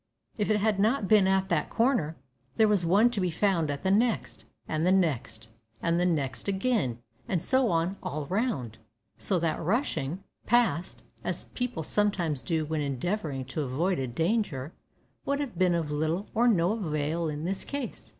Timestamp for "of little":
15.75-16.31